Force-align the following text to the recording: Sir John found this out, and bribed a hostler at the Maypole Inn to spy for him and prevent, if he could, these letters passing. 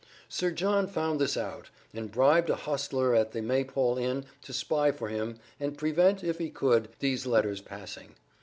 Sir 0.27 0.49
John 0.49 0.87
found 0.87 1.21
this 1.21 1.37
out, 1.37 1.69
and 1.93 2.11
bribed 2.11 2.49
a 2.49 2.55
hostler 2.55 3.13
at 3.13 3.33
the 3.33 3.41
Maypole 3.43 3.99
Inn 3.99 4.25
to 4.41 4.51
spy 4.51 4.91
for 4.91 5.09
him 5.09 5.37
and 5.59 5.77
prevent, 5.77 6.23
if 6.23 6.39
he 6.39 6.49
could, 6.49 6.87
these 6.97 7.27
letters 7.27 7.61
passing. 7.61 8.15